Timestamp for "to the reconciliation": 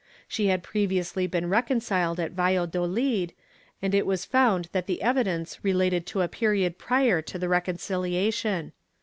7.21-8.71